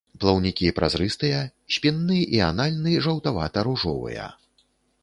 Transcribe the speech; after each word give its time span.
Плаўнікі 0.21 0.71
празрыстыя, 0.79 1.43
спінны 1.75 2.19
і 2.39 2.43
анальны 2.49 2.95
жаўтавата-ружовыя. 3.09 4.27